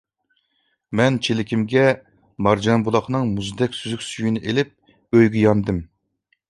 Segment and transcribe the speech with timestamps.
[1.01, 1.83] مەن چېلىكىمگە
[2.47, 5.83] مارجانبۇلاقنىڭ مۇزدەك سۈزۈك سۈيىنى ئېلىپ ئۆيگە ياندىم.